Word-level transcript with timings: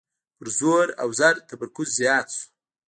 پر 0.37 0.47
زور 0.59 0.87
او 1.01 1.09
زر 1.19 1.35
تمرکز 1.49 1.87
زیات 1.99 2.27
شو. 2.35 2.43